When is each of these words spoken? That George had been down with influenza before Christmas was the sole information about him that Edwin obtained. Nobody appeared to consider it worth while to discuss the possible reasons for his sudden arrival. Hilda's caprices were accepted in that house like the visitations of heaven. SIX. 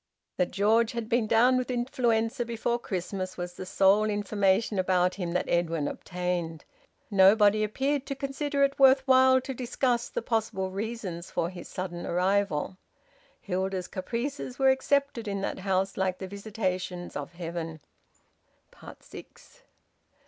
That 0.37 0.49
George 0.49 0.93
had 0.93 1.07
been 1.09 1.27
down 1.27 1.57
with 1.59 1.69
influenza 1.69 2.43
before 2.43 2.79
Christmas 2.79 3.37
was 3.37 3.53
the 3.53 3.67
sole 3.67 4.05
information 4.09 4.79
about 4.79 5.13
him 5.13 5.33
that 5.33 5.47
Edwin 5.47 5.87
obtained. 5.87 6.65
Nobody 7.11 7.63
appeared 7.63 8.07
to 8.07 8.15
consider 8.15 8.63
it 8.63 8.79
worth 8.79 9.07
while 9.07 9.39
to 9.41 9.53
discuss 9.53 10.09
the 10.09 10.23
possible 10.23 10.71
reasons 10.71 11.29
for 11.29 11.51
his 11.51 11.67
sudden 11.67 12.07
arrival. 12.07 12.77
Hilda's 13.41 13.87
caprices 13.87 14.57
were 14.57 14.69
accepted 14.71 15.27
in 15.27 15.41
that 15.41 15.59
house 15.59 15.95
like 15.97 16.17
the 16.17 16.25
visitations 16.27 17.15
of 17.15 17.33
heaven. 17.33 17.79
SIX. 19.01 19.61